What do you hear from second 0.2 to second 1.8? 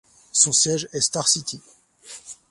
Son siège est Star City.